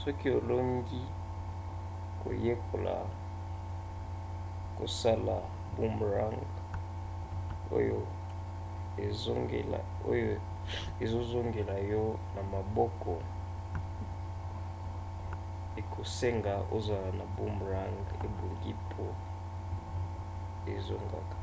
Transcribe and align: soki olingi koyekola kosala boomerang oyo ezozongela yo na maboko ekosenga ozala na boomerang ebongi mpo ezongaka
soki 0.00 0.26
olingi 0.38 1.02
koyekola 2.20 2.94
kosala 4.78 5.36
boomerang 5.74 6.50
oyo 10.08 10.30
ezozongela 11.04 11.76
yo 11.92 12.04
na 12.34 12.42
maboko 12.54 13.12
ekosenga 15.80 16.54
ozala 16.76 17.10
na 17.20 17.24
boomerang 17.34 18.06
ebongi 18.26 18.72
mpo 18.84 19.06
ezongaka 20.74 21.38